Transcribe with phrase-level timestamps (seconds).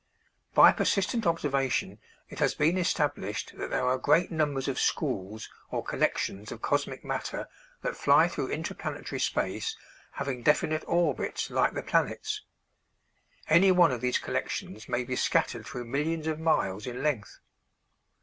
[0.55, 5.83] By persistent observation it has been established that there are great numbers of schools or
[5.83, 7.47] collections of cosmic matter
[7.83, 9.77] that fly through interplanetary space,
[10.13, 12.41] having definite orbits like the planets.
[13.47, 17.39] Any one of these collections may be scattered through millions of miles in length.